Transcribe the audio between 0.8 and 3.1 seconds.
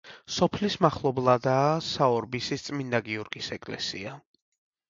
მახლობლადაა საორბისის წმინდა